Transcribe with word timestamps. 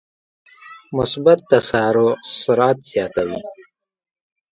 مثبت 0.97 1.39
تسارع 1.51 2.09
سرعت 2.39 2.77
زیاتوي. 2.89 3.39